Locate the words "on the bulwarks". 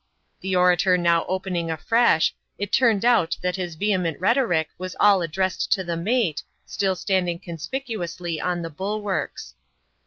8.41-9.53